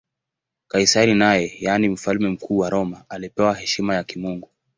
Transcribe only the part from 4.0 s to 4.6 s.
kimungu.